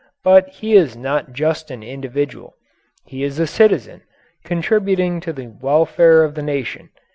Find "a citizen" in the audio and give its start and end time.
3.39-4.01